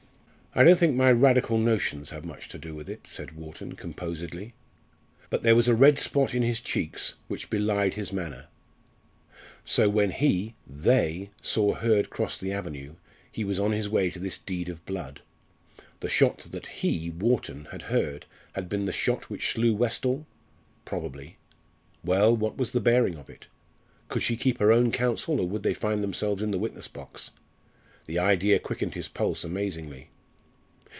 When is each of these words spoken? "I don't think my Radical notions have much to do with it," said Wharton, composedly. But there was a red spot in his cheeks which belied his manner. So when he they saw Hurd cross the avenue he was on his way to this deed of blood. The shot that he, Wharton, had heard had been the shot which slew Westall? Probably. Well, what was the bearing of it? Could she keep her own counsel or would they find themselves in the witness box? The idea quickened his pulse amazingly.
"I 0.53 0.65
don't 0.65 0.77
think 0.77 0.97
my 0.97 1.09
Radical 1.13 1.57
notions 1.57 2.09
have 2.09 2.25
much 2.25 2.49
to 2.49 2.57
do 2.57 2.75
with 2.75 2.89
it," 2.89 3.07
said 3.07 3.31
Wharton, 3.37 3.77
composedly. 3.77 4.53
But 5.29 5.43
there 5.43 5.55
was 5.55 5.69
a 5.69 5.73
red 5.73 5.97
spot 5.97 6.33
in 6.35 6.43
his 6.43 6.59
cheeks 6.59 7.13
which 7.29 7.49
belied 7.49 7.93
his 7.93 8.11
manner. 8.11 8.47
So 9.63 9.87
when 9.87 10.11
he 10.11 10.55
they 10.67 11.29
saw 11.41 11.73
Hurd 11.73 12.09
cross 12.09 12.37
the 12.37 12.51
avenue 12.51 12.95
he 13.31 13.45
was 13.45 13.61
on 13.61 13.71
his 13.71 13.87
way 13.87 14.09
to 14.09 14.19
this 14.19 14.37
deed 14.37 14.67
of 14.67 14.85
blood. 14.85 15.21
The 16.01 16.09
shot 16.09 16.39
that 16.39 16.65
he, 16.67 17.09
Wharton, 17.09 17.69
had 17.71 17.83
heard 17.83 18.25
had 18.51 18.67
been 18.67 18.83
the 18.83 18.91
shot 18.91 19.29
which 19.29 19.53
slew 19.53 19.73
Westall? 19.73 20.25
Probably. 20.83 21.37
Well, 22.03 22.35
what 22.35 22.57
was 22.57 22.73
the 22.73 22.81
bearing 22.81 23.15
of 23.15 23.29
it? 23.29 23.47
Could 24.09 24.21
she 24.21 24.35
keep 24.35 24.57
her 24.57 24.73
own 24.73 24.91
counsel 24.91 25.39
or 25.39 25.47
would 25.47 25.63
they 25.63 25.73
find 25.73 26.03
themselves 26.03 26.41
in 26.41 26.51
the 26.51 26.59
witness 26.59 26.89
box? 26.89 27.31
The 28.05 28.19
idea 28.19 28.59
quickened 28.59 28.95
his 28.95 29.07
pulse 29.07 29.45
amazingly. 29.45 30.09